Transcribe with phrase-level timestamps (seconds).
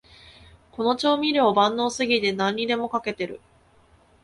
[0.71, 3.39] この調味料、万能すぎて何にでもかけてる